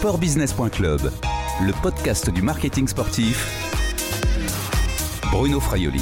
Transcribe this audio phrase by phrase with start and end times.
[0.00, 1.12] Sportbusiness.club,
[1.60, 3.46] le podcast du marketing sportif.
[5.30, 6.00] Bruno Fraioli.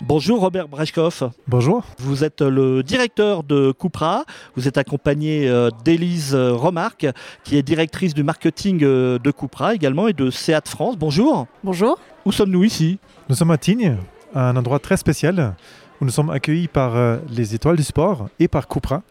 [0.00, 1.24] Bonjour Robert Brechkoff.
[1.48, 1.84] Bonjour.
[1.98, 4.24] Vous êtes le directeur de Cupra.
[4.54, 7.08] Vous êtes accompagné euh, d'Élise Remarque,
[7.42, 10.96] qui est directrice du marketing euh, de Cupra également et de Seat France.
[10.96, 11.48] Bonjour.
[11.64, 11.98] Bonjour.
[12.24, 13.00] Où sommes-nous ici?
[13.28, 13.96] Nous sommes à Tignes,
[14.36, 15.56] un endroit très spécial
[16.02, 19.02] où nous sommes accueillis par euh, les étoiles du sport et par Cupra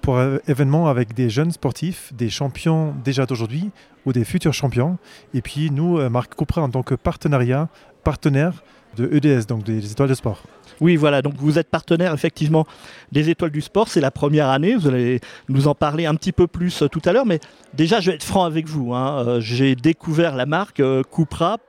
[0.00, 3.70] pour un événement avec des jeunes sportifs, des champions déjà d'aujourd'hui
[4.06, 4.98] ou des futurs champions.
[5.34, 7.68] Et puis nous, marque Cupra, en tant que partenariat,
[8.02, 8.62] partenaire
[8.96, 10.42] de EDS, donc des étoiles de sport.
[10.80, 12.66] Oui, voilà, donc vous êtes partenaire effectivement
[13.12, 16.32] des étoiles du sport, c'est la première année, vous allez nous en parler un petit
[16.32, 17.38] peu plus euh, tout à l'heure, mais
[17.74, 19.26] déjà je vais être franc avec vous, hein.
[19.26, 21.02] euh, j'ai découvert la marque euh,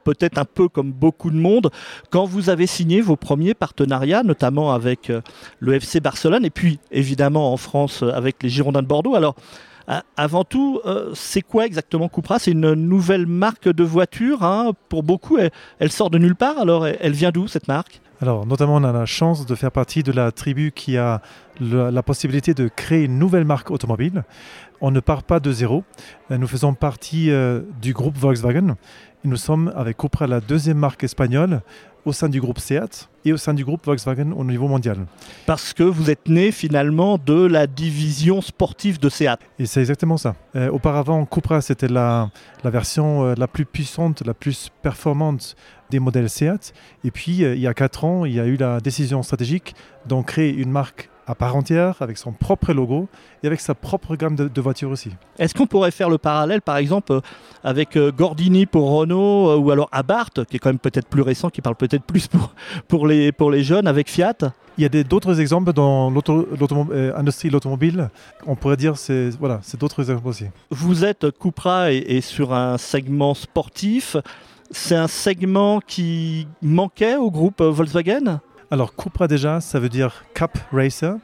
[0.05, 1.71] peut-être un peu comme beaucoup de monde,
[2.09, 5.11] quand vous avez signé vos premiers partenariats, notamment avec
[5.59, 9.15] le FC Barcelone, et puis évidemment en France avec les Girondins de Bordeaux.
[9.15, 9.35] Alors,
[10.15, 10.79] avant tout,
[11.13, 14.43] c'est quoi exactement Cupra C'est une nouvelle marque de voiture.
[14.43, 14.71] Hein.
[14.87, 15.37] Pour beaucoup,
[15.79, 16.59] elle, sort de nulle part.
[16.59, 17.99] Alors, elle vient d'où cette marque?
[18.21, 21.21] Alors, notamment, on a la chance de faire partie de la tribu qui a
[21.59, 24.23] la possibilité de créer une nouvelle marque automobile.
[24.79, 25.83] On ne part pas de zéro.
[26.31, 28.75] Euh, nous faisons partie euh, du groupe Volkswagen.
[29.23, 31.61] nous sommes avec Cupra la deuxième marque espagnole
[32.05, 35.05] au sein du groupe Seat et au sein du groupe Volkswagen au niveau mondial.
[35.45, 39.39] Parce que vous êtes né finalement de la division sportive de Seat.
[39.59, 40.35] Et c'est exactement ça.
[40.55, 42.31] Euh, auparavant, Cupra, c'était la,
[42.63, 45.55] la version la plus puissante, la plus performante
[45.91, 46.73] des modèles Seat.
[47.03, 49.75] Et puis, euh, il y a 4 ans, il y a eu la décision stratégique
[50.07, 53.07] d'en créer une marque à part entière, avec son propre logo
[53.43, 55.11] et avec sa propre gamme de, voitures aussi.
[55.39, 57.21] Est-ce qu'on pourrait faire le parallèle, par exemple, euh,
[57.63, 61.49] avec euh, Gordini pour Renault ou alors Abarth, qui est quand même peut-être plus récent,
[61.49, 62.53] qui parle peut-être plus pour,
[62.87, 64.35] pour, les, pour les jeunes, avec Fiat?
[64.77, 68.09] Il y a d'autres exemples dans l'industrie de l'automobile.
[68.47, 70.45] On pourrait dire c'est voilà, c'est d'autres exemples aussi.
[70.71, 74.15] Vous êtes Cupra et sur un segment sportif
[74.71, 78.39] c'est un segment qui manquait au groupe Volkswagen?
[78.71, 81.15] Alors Cupra déjà, ça veut dire Cup Racer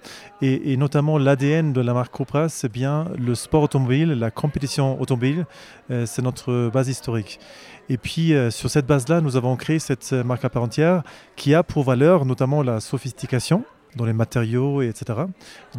[0.41, 5.45] et, notamment l'ADN de la marque Cupra, c'est bien le sport automobile, la compétition automobile,
[5.89, 7.39] euh, c'est notre base historique.
[7.87, 11.03] Et puis euh, sur cette base-là, nous avons créé cette marque à part entière
[11.37, 13.63] qui a pour valeur notamment la sophistication
[13.95, 15.19] dans les matériaux, etc.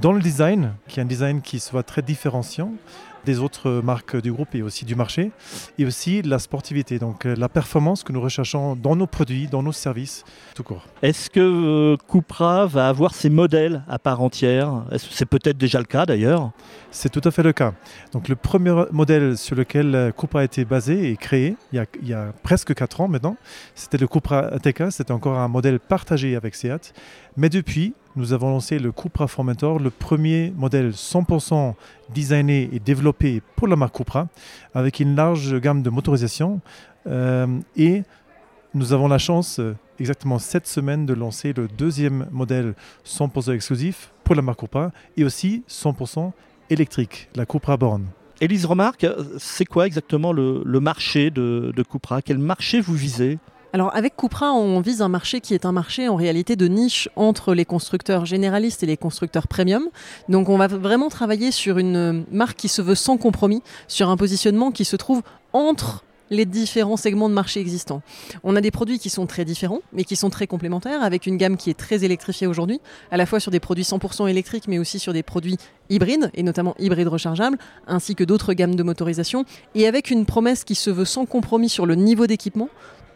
[0.00, 2.72] Dans le design, qui est un design qui soit très différenciant,
[3.28, 5.32] des autres marques du groupe et aussi du marché,
[5.78, 9.62] et aussi la sportivité, donc euh, la performance que nous recherchons dans nos produits, dans
[9.62, 10.24] nos services,
[10.54, 10.86] tout court.
[11.02, 14.84] Est-ce que euh, Cupra va avoir ses modèles à part entière?
[14.96, 16.52] C'est peut-être déjà le cas d'ailleurs?
[16.90, 17.74] C'est tout à fait le cas.
[18.12, 21.78] Donc le premier modèle sur lequel euh, Cupra a été basé et créé, il y
[21.80, 23.36] a, il y a presque 4 ans maintenant,
[23.74, 26.94] c'était le Cupra Ateca, c'était encore un modèle partagé avec Seat,
[27.36, 31.74] mais depuis, nous avons lancé le Cupra Formentor, le premier modèle 100%
[32.12, 34.26] designé et développé pour la marque Cupra,
[34.74, 36.60] avec une large gamme de motorisation.
[37.06, 37.46] Euh,
[37.76, 38.02] et
[38.74, 42.74] nous avons la chance, euh, exactement cette semaine, de lancer le deuxième modèle
[43.06, 46.32] 100% exclusif pour la marque Cupra et aussi 100%
[46.70, 48.04] électrique, la Cupra Born.
[48.40, 49.06] Élise Remarque,
[49.38, 52.20] c'est quoi exactement le, marché de, de Cupra?
[52.20, 53.38] Quel marché vous visez?
[53.72, 57.08] Alors avec Cupra, on vise un marché qui est un marché en réalité de niche
[57.16, 59.88] entre les constructeurs généralistes et les constructeurs premium.
[60.28, 64.16] Donc on va vraiment travailler sur une marque qui se veut sans compromis, sur un
[64.16, 68.02] positionnement qui se trouve entre les différents segments de marché existants.
[68.44, 71.36] On a des produits qui sont très différents, mais qui sont très complémentaires, avec une
[71.36, 72.80] gamme qui est très électrifiée aujourd'hui,
[73.10, 75.56] à la fois sur des produits 100% électriques, mais aussi sur des produits
[75.88, 80.64] hybrides, et notamment hybrides rechargeables, ainsi que d'autres gammes de motorisation, et avec une promesse
[80.64, 82.68] qui se veut sans compromis sur le niveau d'équipement,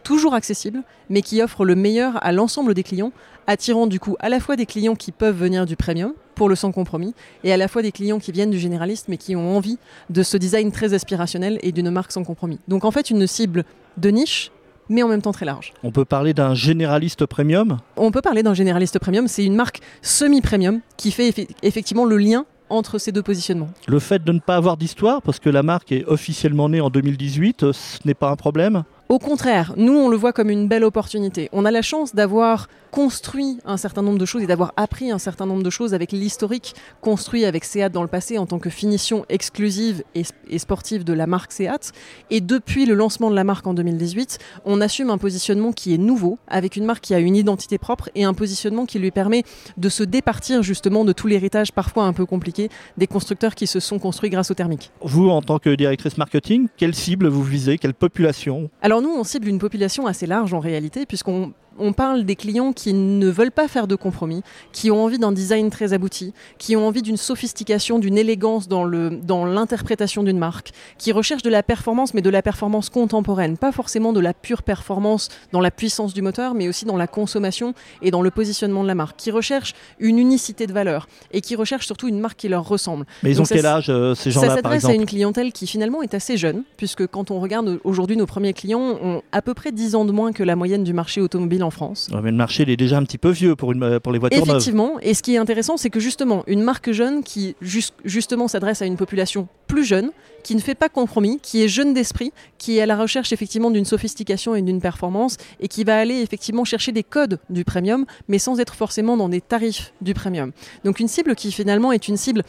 [0.03, 3.11] toujours accessible, mais qui offre le meilleur à l'ensemble des clients,
[3.47, 6.55] attirant du coup à la fois des clients qui peuvent venir du premium pour le
[6.55, 9.55] sans compromis, et à la fois des clients qui viennent du généraliste, mais qui ont
[9.55, 9.77] envie
[10.09, 12.59] de ce design très aspirationnel et d'une marque sans compromis.
[12.67, 13.63] Donc en fait une cible
[13.97, 14.51] de niche,
[14.89, 15.73] mais en même temps très large.
[15.83, 17.77] On peut parler d'un généraliste premium?
[17.95, 22.45] On peut parler d'un généraliste premium, c'est une marque semi-premium qui fait effectivement le lien
[22.69, 23.69] entre ces deux positionnements.
[23.87, 26.89] Le fait de ne pas avoir d'histoire, parce que la marque est officiellement née en
[26.89, 28.83] 2018, ce n'est pas un problème?
[29.13, 31.47] Au contraire, nous, on le voit comme une belle opportunité.
[31.53, 35.17] On a la chance d'avoir construit un certain nombre de choses et d'avoir appris un
[35.17, 38.69] certain nombre de choses avec l'historique construit avec Seat dans le passé en tant que
[38.69, 41.91] finition exclusive et, sportive de la marque Seat.
[42.31, 45.97] Et depuis le lancement de la marque en 2018, on assume un positionnement qui est
[45.99, 49.43] nouveau, avec une marque qui a une identité propre et un positionnement qui lui permet
[49.77, 53.79] de se départir justement de tout l'héritage parfois un peu compliqué des constructeurs qui se
[53.79, 54.91] sont construits grâce au thermique.
[55.01, 58.71] Vous, en tant que directrice marketing, quelle cible vous visez Quelle population?
[58.81, 62.73] Alors nous, on cible une population assez large en réalité, puisqu'on On parle des clients
[62.73, 66.75] qui ne veulent pas faire de compromis, qui ont envie d'un design très abouti, qui
[66.75, 71.63] ont envie d'une sophistication, d'une élégance dans l'interprétation dans d'une marque, qui recherchent de la
[71.63, 76.13] performance, mais de la performance contemporaine, pas forcément de la pure performance dans la puissance
[76.13, 79.31] du moteur, mais aussi dans la consommation et dans le positionnement de la marque, qui
[79.31, 83.05] recherchent une unicité de valeur et qui recherchent surtout une marque qui leur ressemble.
[83.23, 86.01] Mais ils ont quel âge euh, ces gens-là Ça s'adresse à une clientèle qui finalement
[86.01, 89.71] est assez jeune, puisque quand on regarde aujourd'hui nos premiers clients ont à peu près
[89.71, 92.09] 10 ans de moins que la moyenne du marché automobile en France.
[92.21, 94.43] mais le marché il est déjà un petit peu vieux pour, une, pour les voitures
[94.43, 97.55] Effectivement, et ce qui est intéressant, c'est que justement, une marque jeune qui
[98.03, 100.11] justement s'adresse à une population plus jeune,
[100.43, 103.71] qui ne fait pas compromis, qui est jeune d'esprit, qui est à la recherche effectivement
[103.71, 108.05] d'une sophistication et d'une performance, et qui va aller effectivement chercher des codes du premium,
[108.27, 110.51] mais sans être forcément dans des tarifs du premium.
[110.83, 112.43] Donc une cible qui finalement est une cible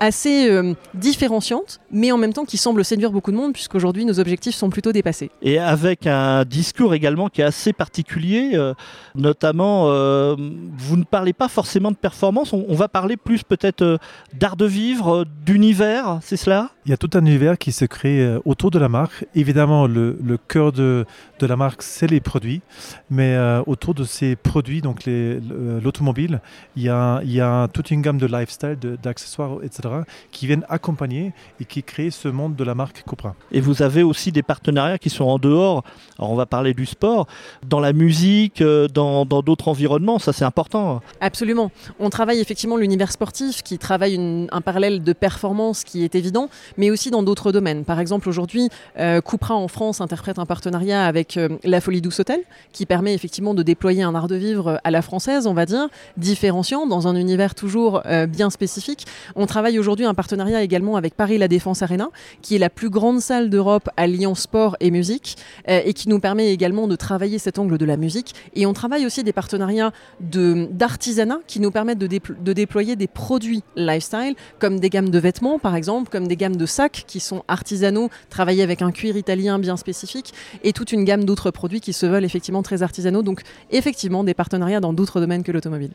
[0.00, 4.18] assez euh, différenciante, mais en même temps qui semble séduire beaucoup de monde, puisqu'aujourd'hui nos
[4.18, 5.30] objectifs sont plutôt dépassés.
[5.42, 8.72] Et avec un discours également qui est assez particulier, euh,
[9.14, 10.34] notamment, euh,
[10.78, 13.98] vous ne parlez pas forcément de performance, on, va parler plus peut-être
[14.32, 16.70] d'art de vivre, d'univers, c'est cela?
[16.86, 19.26] Il y a tout un univers qui se crée autour de la marque.
[19.34, 21.04] Évidemment, le, le cœur de,
[21.40, 22.62] de, la marque, c'est les produits,
[23.10, 23.36] mais
[23.66, 26.40] autour de ces produits, donc l'automobile,
[26.74, 29.89] il y a, il y a toute une gamme de lifestyle, d'accessoires, etc
[30.30, 33.34] qui viennent accompagner et qui créent ce monde de la marque Cupra.
[33.52, 35.84] Et vous avez aussi des partenariats qui sont en dehors,
[36.18, 37.26] alors on va parler du sport,
[37.66, 41.00] dans la musique, euh, dans d'autres environnements, ça c'est important.
[41.20, 41.70] Absolument.
[41.98, 46.90] On travaille effectivement l'univers sportif qui travaille un parallèle de performance qui est évident, mais
[46.90, 47.84] aussi dans d'autres domaines.
[47.84, 52.20] Par exemple, aujourd'hui, euh, Cupra en France interprète un partenariat avec euh, la Folie Douce
[52.20, 52.40] Hotel
[52.72, 55.88] qui permet effectivement de déployer un art de vivre à la française, on va dire,
[56.16, 59.06] différenciant dans un univers toujours bien spécifique.
[59.36, 62.10] On travaille aujourd'hui un partenariat également avec Paris La Défense Arena,
[62.42, 65.36] qui est la plus grande salle d'Europe alliant sport et musique,
[65.68, 68.34] euh, et qui nous permet également de travailler cet angle de la musique.
[68.54, 73.62] Et on travaille aussi des partenariats d'artisanat qui nous permettent de, de, déployer des produits
[73.74, 77.42] lifestyle, comme des gammes de vêtements par exemple, comme des gammes de sacs qui sont
[77.48, 80.32] artisanaux, travaillés avec un cuir italien bien spécifique,
[80.62, 83.22] et toute une gamme d'autres produits qui se veulent effectivement très artisanaux.
[83.22, 83.40] Donc
[83.70, 85.92] effectivement des partenariats dans d'autres domaines que l'automobile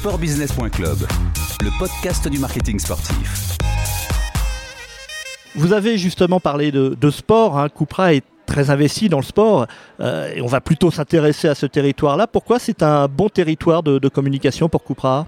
[0.00, 0.96] sportbusiness.club,
[1.60, 3.58] le podcast du marketing sportif.
[5.54, 7.58] Vous avez justement parlé de, sport.
[7.58, 7.68] Hein.
[7.68, 9.66] Cupra est très investi dans le sport
[10.00, 12.26] euh, et on va plutôt s'intéresser à ce territoire-là.
[12.26, 15.26] Pourquoi c'est un bon territoire de, de communication pour Cupra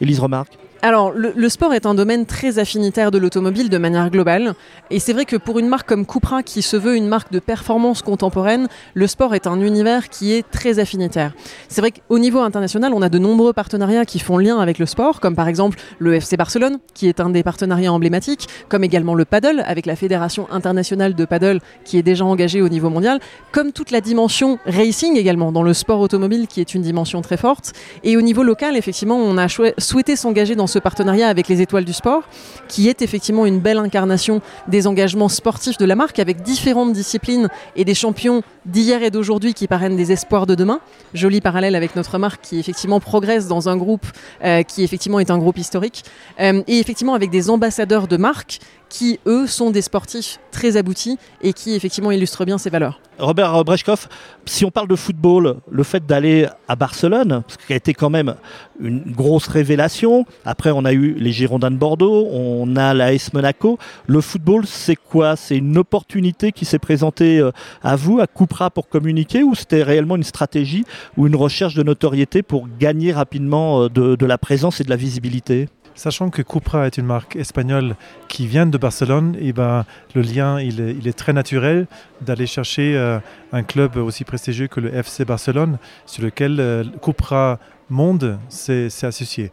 [0.00, 4.52] Élise Remarque alors, le, sport est un domaine très affinitaire de l'automobile de manière globale.
[4.90, 7.38] Et c'est vrai que pour une marque comme Cupra, qui se veut une marque de
[7.38, 11.32] performance contemporaine, le sport est un univers qui est très affinitaire.
[11.68, 14.84] C'est vrai qu'au niveau international, on a de nombreux partenariats qui font lien avec le
[14.84, 19.14] sport, comme par exemple le FC Barcelone, qui est un des partenariats emblématiques, comme également
[19.14, 23.20] le paddle, avec la Fédération internationale de paddle, qui est déjà engagée au niveau mondial,
[23.52, 27.38] comme toute la dimension racing également, dans le sport automobile, qui est une dimension très
[27.38, 27.72] forte.
[28.02, 31.84] Et au niveau local, effectivement, on a souhaité s'engager dans ce partenariat avec les Étoiles
[31.84, 32.22] du Sport,
[32.68, 37.48] qui est effectivement une belle incarnation des engagements sportifs de la marque, avec différentes disciplines
[37.76, 40.80] et des champions d'hier et d'aujourd'hui qui parrainent des espoirs de demain.
[41.12, 44.06] Joli parallèle avec notre marque qui effectivement progresse dans un groupe
[44.44, 46.04] euh, qui effectivement est un groupe historique,
[46.40, 48.60] euh, et effectivement avec des ambassadeurs de marque
[48.94, 53.00] qui, eux, sont des sportifs très aboutis et qui, effectivement, illustrent bien ces valeurs.
[53.18, 54.06] Robert Brechkov,
[54.46, 58.08] si on parle de football, le fait d'aller à Barcelone, ce qui a été quand
[58.08, 58.36] même
[58.80, 63.32] une grosse révélation, après on a eu les Girondins de Bordeaux, on a la S
[63.32, 65.34] Monaco, le football c'est quoi?
[65.34, 67.50] C'est une opportunité qui s'est présentée euh,
[67.82, 70.84] à vous, à Cupra pour communiquer, ou c'était réellement une stratégie
[71.16, 74.96] ou une recherche de notoriété pour gagner rapidement euh, de la présence et de la
[74.96, 75.68] visibilité?
[75.94, 77.94] Sachant que Cupra est une marque espagnole
[78.26, 79.84] qui vient de Barcelone, et eh ben,
[80.14, 81.86] le lien il est, très naturel
[82.20, 83.20] d'aller chercher euh,
[83.52, 87.60] un club aussi prestigieux que le FC Barcelone, sur lequel euh, Cupra
[87.90, 89.52] Monde s'est associé.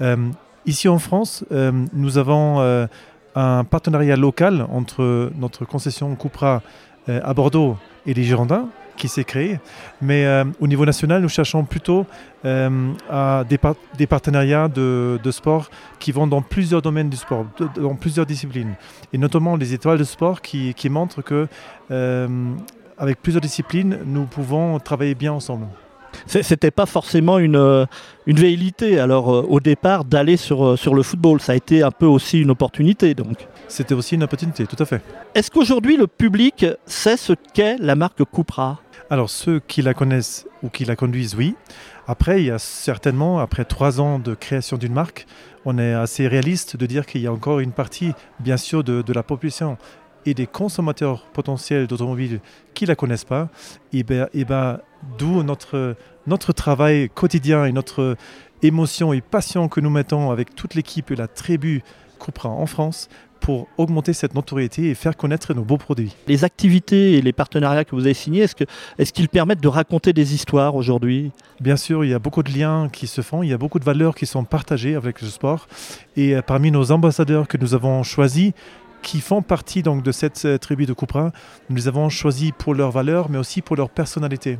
[0.00, 0.16] Euh,
[0.64, 2.60] ici en France, nous avons
[3.34, 6.62] un partenariat local entre notre concession Cupra
[7.08, 8.68] à Bordeaux et les Girondins,
[9.00, 9.58] qui s'est créé.
[10.00, 12.06] Mais euh, au niveau national, nous cherchons plutôt
[12.44, 13.58] euh, à des,
[13.96, 18.74] des, partenariats de, de, sport qui vont dans plusieurs domaines du sport, dans plusieurs disciplines.
[19.12, 21.48] Et notamment les étoiles de sport qui, qui montrent que
[21.90, 22.28] euh,
[22.98, 25.66] avec plusieurs disciplines, nous pouvons travailler bien ensemble.
[26.26, 27.86] C'était pas forcément une,
[28.26, 31.40] une velléité, alors au départ, d'aller sur, sur le football.
[31.40, 33.46] Ça a été un peu aussi une opportunité, donc.
[33.68, 35.00] C'était aussi une opportunité, tout à fait.
[35.34, 38.80] Est-ce qu'aujourd'hui, le public sait ce qu'est la marque Cupra?
[39.10, 41.56] Alors ceux qui la connaissent ou qui la conduisent, oui.
[42.06, 45.26] Après, il y a certainement, après trois ans de création d'une marque,
[45.64, 49.12] on est assez réaliste de dire qu'il y a encore une partie, bien sûr, de,
[49.12, 49.76] la population
[50.26, 52.40] et des consommateurs potentiels d'automobiles
[52.72, 53.48] qui ne la connaissent pas,
[53.92, 54.80] et ben, et ben,
[55.18, 58.16] d'où notre, notre travail quotidien et notre
[58.62, 61.82] émotion et passion que nous mettons avec toute l'équipe et la tribu
[62.20, 63.08] Cupra en France
[63.40, 66.14] pour augmenter cette notoriété et faire connaître nos beaux produits.
[66.28, 68.66] Les activités et les partenariats que vous avez signés, est-ce qu'ils
[68.98, 71.32] est qu'ils permettent de raconter des histoires aujourd'hui?
[71.60, 73.78] Bien sûr, il y a beaucoup de liens qui se font, il y a beaucoup
[73.78, 75.66] de valeurs qui sont partagées avec le sport.
[76.16, 78.52] Et euh, parmi nos ambassadeurs que nous avons choisis,
[79.02, 81.32] qui font partie donc de cette euh, tribu de Cupra,
[81.68, 84.58] nous les avons choisis pour leurs valeurs, mais aussi pour leur personnalité.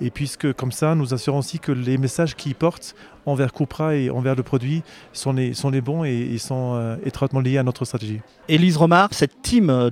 [0.00, 2.94] Et puisque comme ça, nous assurons aussi que les messages qu'ils portent
[3.26, 6.96] envers Cupra et envers le produit sont les, sont les bons et, ils sont euh,
[7.04, 8.20] étroitement liés à notre stratégie.
[8.48, 9.90] Élise Romar, cette team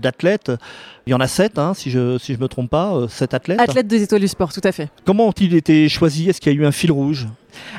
[0.00, 0.52] d'athlètes,
[1.06, 3.08] il y en a sept, hein, si je ne si je me trompe pas, euh,
[3.08, 3.60] sept athlètes.
[3.60, 4.88] Athlètes des étoiles du sport, tout à fait.
[5.04, 6.28] Comment ont-ils été choisis?
[6.28, 7.26] Est-ce qu'il y a eu un fil rouge?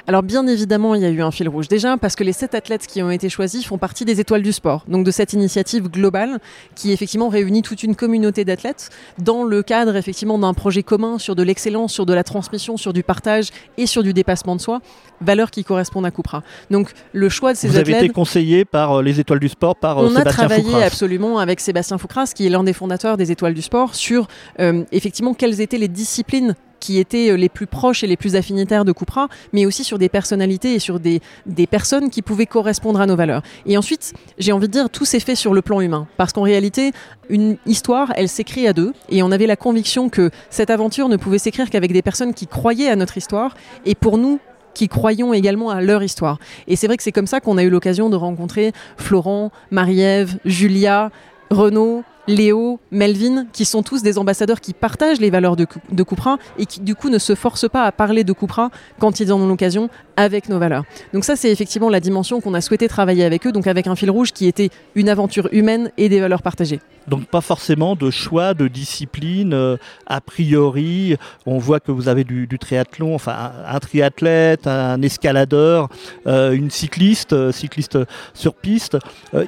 [0.08, 1.68] Alors bien évidemment, il y a eu un fil rouge.
[1.68, 4.54] Déjà parce que les sept athlètes qui ont été choisis font partie des étoiles du
[4.54, 6.40] sport, donc de cette initiative globale
[6.76, 11.36] qui effectivement réunit toute une communauté d'athlètes dans le cadre effectivement d'un projet commun sur
[11.36, 14.82] de l'excellence, sur de la transmission, sur du partage et sur du dépassement de soi,
[15.22, 16.44] valeurs qui correspondent à Cupra.
[16.70, 17.96] Donc le choix de ces Vous athlètes...
[17.96, 20.86] avez été conseillé par euh, les étoiles du sport, par on Sébastien a travaillé Foucras.
[20.86, 24.28] absolument avec Sébastien Foucras, qui est l'un des fondateurs des étoiles du sport, sur
[24.60, 28.36] euh, effectivement quelles étaient les disciplines qui étaient euh, les plus proches et les plus
[28.36, 32.46] affinitaires de Cupra, mais aussi sur des personnalités et sur des, des personnes qui pouvaient
[32.46, 33.42] correspondre à nos valeurs.
[33.66, 36.08] Et ensuite, j'ai envie de dire, tout s'est fait sur le plan humain.
[36.18, 36.92] Parce qu'en réalité,
[37.30, 41.16] une histoire, elle s'écrit à deux, et on avait la conviction que cette aventure ne
[41.16, 44.40] pouvait s'écrire qu'avec des personnes qui croyaient à notre histoire, et pour nous,
[44.76, 46.38] qui croyons également à leur histoire.
[46.68, 50.38] Et c'est vrai que c'est comme ça qu'on a eu l'occasion de rencontrer Florent, Marie-Ève,
[50.46, 51.10] Julia,
[51.50, 55.66] Renaud, Léo, Melvin, qui sont tous des ambassadeurs qui partagent les valeurs de,
[56.04, 59.32] Cupra et qui du coup ne se forcent pas à parler de Cupra quand ils
[59.32, 60.84] en ont l'occasion avec nos valeurs.
[61.14, 63.96] Donc ça c'est effectivement la dimension qu'on a souhaité travailler avec eux, donc avec un
[63.96, 66.80] fil rouge qui était une aventure humaine et des valeurs partagées.
[67.08, 69.78] Donc pas forcément de choix de discipline euh,
[70.08, 71.16] a priori.
[71.46, 75.90] On voit que vous avez du, triathlon, enfin un, triathlète, un escaladeur,
[76.26, 78.00] euh, une cycliste, euh, cycliste
[78.34, 78.98] sur piste.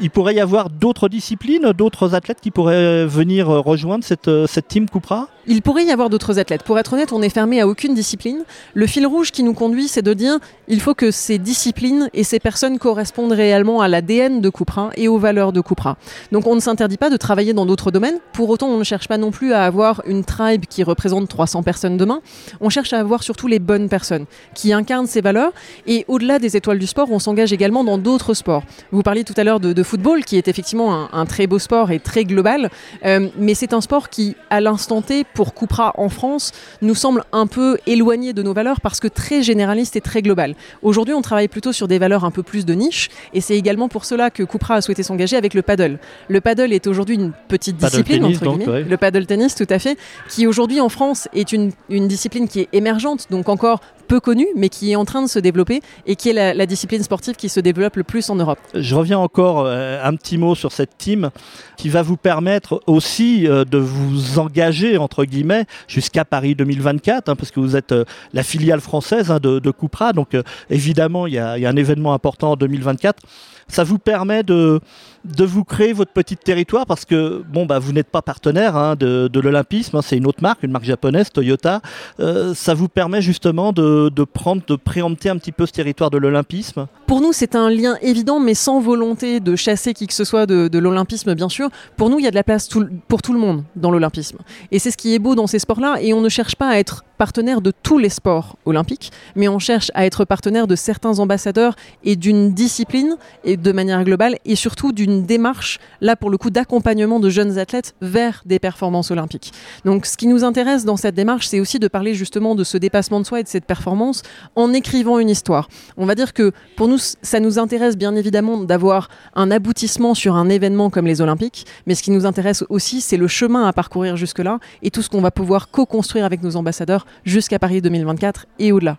[0.01, 4.47] Il pourrait y avoir d'autres disciplines, d'autres athlètes qui pourraient venir euh, rejoindre cette, euh,
[4.47, 5.27] cette team Cupra?
[5.49, 6.63] Il pourrait y avoir d'autres athlètes.
[6.63, 8.43] Pour être honnête, on n'est fermé à aucune discipline.
[8.73, 12.25] Le fil rouge qui nous conduit, c'est de dire il faut que ces disciplines et
[12.25, 15.97] ces personnes correspondent réellement à l'ADN de Cupra et aux valeurs de Cupra.
[16.33, 18.17] Donc on ne s'interdit pas de travailler dans d'autres domaines.
[18.33, 21.63] Pour autant, on ne cherche pas non plus à avoir une tribe qui représente 300
[21.63, 22.19] personnes demain.
[22.59, 25.53] On cherche à avoir surtout les bonnes personnes qui incarnent ces valeurs.
[25.85, 28.63] Et au-delà des étoiles du sport, on s'engage également dans d'autres sports.
[28.91, 31.99] Vous parliez tout à l'heure de, football, qui est effectivement un, très beau sport et
[31.99, 32.56] très global.
[33.05, 37.23] Euh, mais c'est un sport qui, à l'instant T, pour Cupra en France, nous semble
[37.31, 40.55] un peu éloigné de nos valeurs parce que très généraliste et très global.
[40.81, 43.09] Aujourd'hui, on travaille plutôt sur des valeurs un peu plus de niche.
[43.33, 45.99] Et c'est également pour cela que Cupra a souhaité s'engager avec le paddle.
[46.27, 48.73] Le paddle est aujourd'hui une petite Paddle discipline, tennis, entre donc, guillemets.
[48.73, 48.83] ouais.
[48.83, 49.97] Le paddle tennis, tout à fait,
[50.29, 54.47] qui aujourd'hui en France est une, une discipline qui est émergente, donc encore peu connue,
[54.55, 57.35] mais qui est en train de se développer et qui est la, la discipline sportive
[57.35, 58.57] qui se développe le plus en Europe.
[58.73, 61.29] Je reviens encore euh, un petit mot sur cette team
[61.75, 62.46] qui va vous permettre
[62.85, 67.91] aussi euh, de vous engager, entre guillemets, jusqu'à Paris 2024, hein, parce que vous êtes
[67.91, 71.75] euh, la filiale française hein, de, de Cupra, donc euh, évidemment il y a un
[71.75, 73.21] événement important en 2024.
[73.69, 74.79] Ça vous permet de,
[75.25, 78.95] de vous créer votre petit territoire parce que bon bah vous n'êtes pas partenaire hein,
[78.95, 81.81] de, de l'Olympisme, hein, c'est une autre marque, une marque japonaise, Toyota.
[82.19, 86.09] Euh, ça vous permet justement de, de prendre, de préempter un petit peu ce territoire
[86.09, 86.87] de l'Olympisme.
[87.07, 90.45] Pour nous, c'est un lien évident, mais sans volonté de chasser qui que ce soit
[90.45, 91.69] de, de l'Olympisme, bien sûr.
[91.95, 92.69] Pour nous, il y a de la place
[93.07, 94.37] pour tout le monde dans l'Olympisme.
[94.71, 95.97] Et c'est ce qui est beau dans ces sports-là.
[96.01, 99.57] Et on ne cherche pas à être partenaire de tous les sports olympiques, mais on
[99.57, 104.55] cherche à être partenaire de certains ambassadeurs et d'une discipline, et de manière globale, et
[104.55, 109.53] surtout d'une démarche, là pour le coup, d'accompagnement de jeunes athlètes vers des performances olympiques.
[109.85, 112.77] Donc ce qui nous intéresse dans cette démarche, c'est aussi de parler justement de ce
[112.77, 114.23] dépassement de soi et de cette performance
[114.55, 115.67] en écrivant une histoire.
[115.97, 120.35] On va dire que pour nous, ça nous intéresse bien évidemment d'avoir un aboutissement sur
[120.35, 123.73] un événement comme les Olympiques, mais ce qui nous intéresse aussi, c'est le chemin à
[123.73, 128.45] parcourir jusque-là et tout ce qu'on va pouvoir co-construire avec nos ambassadeurs jusqu'à Paris 2024
[128.59, 128.97] et au-delà.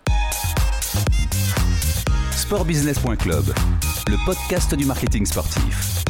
[2.31, 3.53] Sportbusiness.club,
[4.09, 6.03] le podcast du marketing sportif.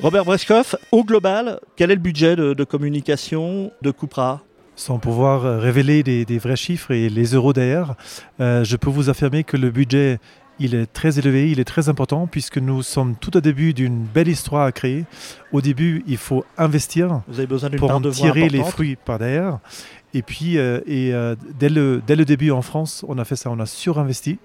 [0.00, 4.42] Robert Breskov, au global, quel est le budget de, de communication de Cupra?
[4.74, 7.94] Sans pouvoir euh, révéler des, des, vrais chiffres et les euros derrière,
[8.40, 10.18] euh, je peux vous affirmer que le budget
[10.58, 14.02] il est très élevé, il est très important puisque nous sommes tout au début d'une
[14.02, 15.04] belle histoire à créer.
[15.52, 19.60] Au début, il faut investir Vous avez besoin pour en tirer les fruits par derrière.
[20.14, 23.36] Et puis, euh, et, euh, dès, le, dès le début en France, on a fait
[23.36, 24.38] ça, on a surinvesti.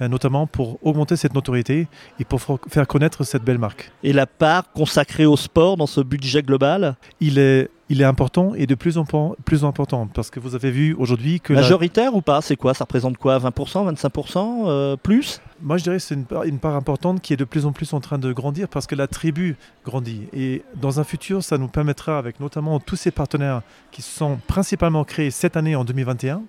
[0.00, 1.86] Euh, notamment pour augmenter cette notoriété
[2.18, 3.90] et pour faire connaître cette belle marque.
[4.02, 6.96] Et la part consacrée au sport dans ce budget global?
[7.20, 10.70] Il est il est important et de plus en plus important parce que vous avez
[10.70, 11.52] vu aujourd'hui que...
[11.52, 12.40] Majoritaire ou pas?
[12.40, 12.74] C'est quoi?
[12.74, 13.38] Ça représente quoi?
[13.38, 15.40] 20% 25% euh, Plus?
[15.60, 17.92] Moi je dirais que c'est une, une, part importante qui est de plus en plus
[17.92, 20.22] en train de grandir parce que la tribu grandit.
[20.32, 25.04] Et dans un futur, ça nous permettra avec notamment tous ces partenaires qui sont principalement
[25.04, 26.42] créés cette année en 2021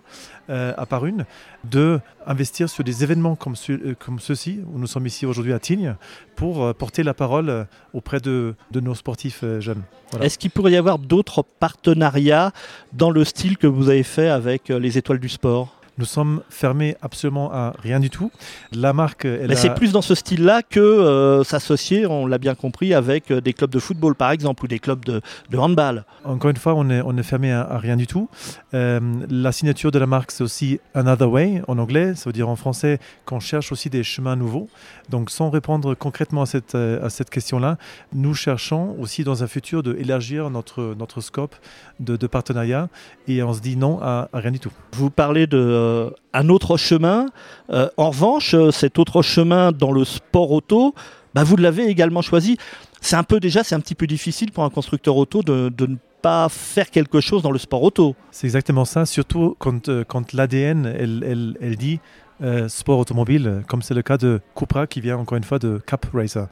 [0.50, 1.25] euh, à Parune,
[1.63, 5.60] de investir sur des événements comme, euh, comme ceux-ci, où nous sommes ici aujourd'hui à
[5.60, 5.96] Tignes,
[6.36, 9.84] pour euh, porter la parole auprès de, de nos sportifs jeunes.
[10.20, 12.51] Est-ce qu'il pourrait y avoir d'autres partenariats
[12.92, 15.83] dans le style que vous avez fait avec les étoiles du sport?
[15.98, 18.32] Nous sommes fermés absolument à rien du tout.
[18.72, 19.26] La marque.
[19.26, 23.42] Mais c'est plus dans ce style-là que euh, s'associer, on l'a bien compris, avec euh,
[23.42, 25.22] des clubs de football par exemple ou des clubs de,
[25.56, 26.06] handball.
[26.24, 28.30] Encore une fois, on est, on est fermé à, rien du tout.
[28.74, 32.16] Euh, la signature de la marque, c'est aussi Another Way en anglais.
[32.16, 34.70] Ça veut dire en français qu'on cherche aussi des chemins nouveaux.
[35.10, 37.78] Donc, sans répondre concrètement à cette, à cette question-là,
[38.14, 41.56] nous cherchons aussi dans un futur d'élargir notre, notre scope
[42.00, 42.90] de, de partenariat
[43.28, 44.72] et on se dit non à, à rien du tout.
[44.94, 47.28] Vous parlez de euh, un autre chemin.
[47.70, 50.96] Euh, en revanche, euh, cet autre chemin dans le sport auto,
[51.34, 52.58] bah, vous l'avez également choisi.
[53.02, 55.96] C'est un peu déjà, c'est un petit peu difficile pour un constructeur auto de, ne
[56.22, 58.16] pas faire quelque chose dans le sport auto.
[58.32, 62.00] C'est exactement ça, surtout quand, quand l'ADN, elle, elle, dit
[62.42, 65.80] euh, sport automobile, comme c'est le cas de Cupra qui vient encore une fois de
[65.86, 66.48] Cap Racer.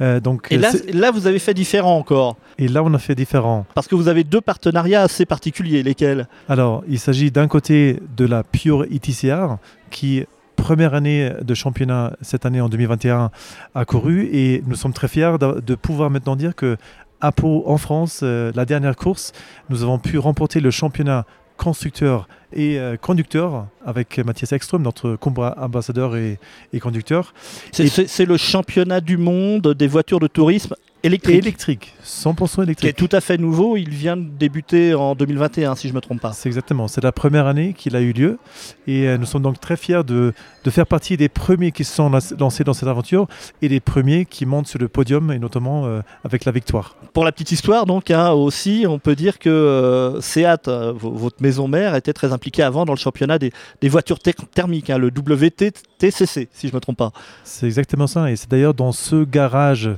[0.00, 2.36] Euh, donc, et là, là, vous avez fait différent encore.
[2.58, 3.66] Et là, on a fait différent.
[3.74, 6.26] Parce que vous avez deux partenariats assez particuliers, lesquels?
[6.48, 9.56] Alors, il s'agit d'un côté de la Pure ITCR
[9.90, 10.24] qui
[10.56, 13.30] première année de championnat cette année en 2021
[13.74, 16.76] a couru et nous sommes très fiers de, pouvoir maintenant dire que
[17.20, 19.32] à Pau en France, euh, la dernière course,
[19.68, 21.26] nous avons pu remporter le championnat
[21.60, 26.38] constructeur et euh, conducteur avec Mathias Ekström, notre combat ambassadeur et,
[26.80, 27.34] conducteur.
[27.70, 31.36] C'est le championnat du monde des voitures de tourisme électriques.
[31.36, 32.78] Électrique, 100% électrique.
[32.78, 33.76] Qui est tout à fait nouveau.
[33.76, 36.32] Il vient de débuter en 2021, si je ne me trompe pas.
[36.32, 36.88] C'est exactement.
[36.88, 38.38] C'est la première année qu'il a eu lieu.
[38.86, 40.32] Et euh, nous sommes donc très fiers de,
[40.64, 43.26] de, faire partie des premiers qui se sont lancés dans cette aventure
[43.62, 46.96] et des premiers qui montent sur le podium, et notamment euh, avec la victoire.
[47.12, 51.94] Pour la petite histoire, donc, hein, aussi, on peut dire que Seat, votre maison mère,
[51.94, 53.52] était très impliqué avant dans le championnat des,
[53.88, 57.12] voitures thermiques, hein, le WTCC, si je ne me trompe pas.
[57.44, 58.30] C'est exactement ça.
[58.30, 59.90] Et c'est d'ailleurs dans ce garage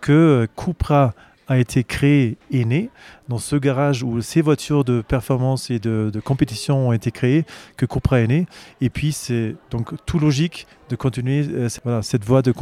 [0.00, 1.14] que Cupra
[1.48, 2.90] a été créé et né,
[3.28, 7.44] dans ce garage où ces voitures de performance et de, compétition ont été créées,
[7.76, 8.46] que Cupra est né.
[8.80, 12.52] Et puis c'est donc tout logique de continuer euh, cette voie de,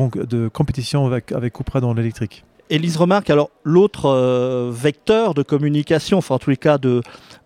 [0.48, 2.44] compétition avec, avec Cupra dans l'électrique.
[2.68, 6.78] Elise remarque, alors l'autre euh, vecteur de communication, enfin en tous les cas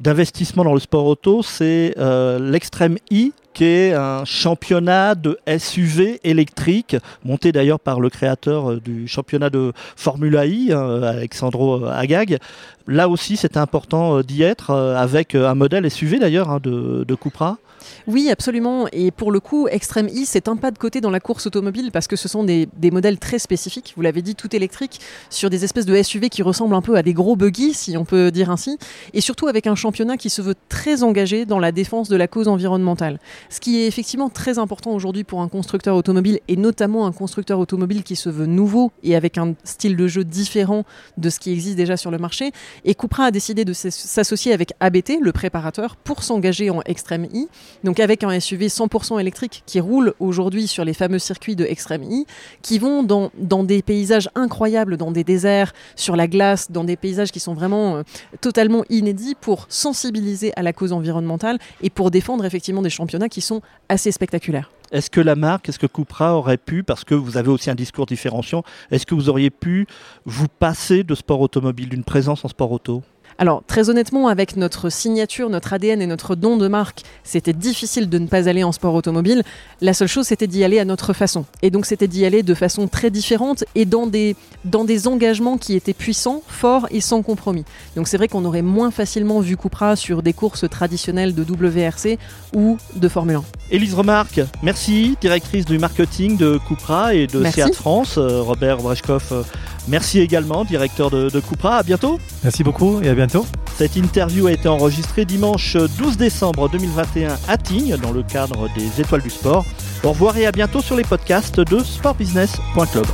[0.01, 6.21] d'investissement dans le sport auto, c'est euh, l'extrême I, qui est un championnat de SUV
[6.25, 12.39] électrique, monté d'ailleurs par le créateur euh, du championnat de Formula I, hein, Alexandro Agag.
[12.87, 17.59] Là aussi, c'était important d'y être, avec un modèle SUV d'ailleurs hein, de, de Cupra.
[18.07, 18.87] Oui, absolument.
[18.93, 21.91] Et pour le coup, Extreme E, c'est un pas de côté dans la course automobile
[21.93, 23.95] parce que ce sont des, modèles très spécifiques.
[23.97, 27.03] Vous l'avez dit, tout électrique, sur des espèces de SUV qui ressemblent un peu à
[27.03, 28.79] des gros buggy, si on peut dire ainsi.
[29.15, 32.29] Et surtout avec un championnat qui se veut très engagé dans la défense de la
[32.29, 33.19] cause environnementale.
[33.49, 37.59] Ce qui est effectivement très important aujourd'hui pour un constructeur automobile et notamment un constructeur
[37.59, 40.85] automobile qui se veut nouveau et avec un style de jeu différent
[41.17, 42.53] de ce qui existe déjà sur le marché.
[42.85, 47.49] Et Cupra a décidé de s'associer avec ABT, le préparateur, pour s'engager en Extreme E.
[47.85, 52.03] Donc avec un SUV 100% électrique qui roule aujourd'hui sur les fameux circuits de Extreme
[52.05, 52.25] E,
[52.63, 53.31] qui vont dans,
[53.65, 57.97] des paysages incroyables, dans des déserts, sur la glace, dans des paysages qui sont vraiment
[57.97, 58.03] euh,
[58.41, 63.41] totalement inédits pour sensibiliser à la cause environnementale et pour défendre effectivement des championnats qui
[63.41, 64.71] sont assez spectaculaires.
[64.93, 67.77] Est-ce que la marque, est-ce que Cupra aurait pu, parce que vous avez aussi un
[67.77, 69.87] discours différenciant, est-ce que vous auriez pu
[70.25, 73.03] vous passer de sport automobile, d'une présence en sport auto?
[73.41, 78.11] Alors très honnêtement, avec notre signature, notre ADN et notre don de marque, c'était difficile
[78.11, 79.43] de ne pas aller en sport automobile.
[79.81, 81.47] La seule chose, c'était d'y aller à notre façon.
[81.63, 85.57] Et donc c'était d'y aller de façon très différente et dans des, dans des engagements
[85.57, 87.65] qui étaient puissants, forts et sans compromis.
[87.97, 92.19] Donc c'est vrai qu'on aurait moins facilement vu Cupra sur des courses traditionnelles de WRC
[92.55, 93.45] ou de Formule 1.
[93.71, 98.19] Élise Remarque, merci, directrice du marketing de Cupra et de Seat France.
[98.19, 99.43] Euh, Robert Brechkoff, euh,
[99.91, 101.77] merci également, directeur de, de Cupra.
[101.77, 102.19] À bientôt.
[102.43, 103.47] Merci beaucoup et à bientôt.
[103.77, 109.01] Cette interview a été enregistrée dimanche 12 décembre 2021 à Tignes dans le cadre des
[109.01, 109.65] Étoiles du Sport.
[110.05, 113.07] Au revoir et à bientôt sur les podcasts de sportbusiness.club.